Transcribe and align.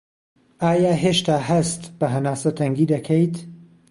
ئایا 0.63 0.93
هێشتا 1.03 1.35
هەست 1.49 1.81
بە 1.99 2.07
هەناسه 2.15 2.49
تەنگی 2.57 2.89
دەکەیت 2.93 3.35